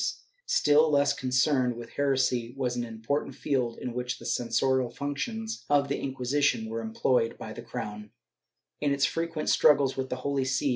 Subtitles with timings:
[0.01, 4.17] IV] THE REGALIAS 533 Still less concerned with heresy was an important field in which
[4.17, 8.09] the censorial functions of the Inquisition were employed by the crown,
[8.79, 10.69] in its frequent struggles with the Holy See.